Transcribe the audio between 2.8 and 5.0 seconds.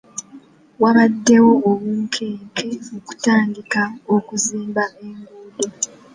mu kutandika okuzimba